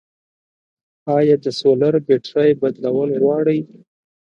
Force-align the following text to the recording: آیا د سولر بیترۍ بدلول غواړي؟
آیا 1.17 1.35
د 1.43 1.45
سولر 1.59 1.95
بیترۍ 2.07 2.51
بدلول 2.61 3.11
غواړي؟ 3.21 3.59